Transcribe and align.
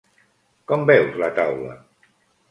Cóm 0.71 0.85
veus 0.89 1.19
la 1.23 1.29
taula? 1.41 1.75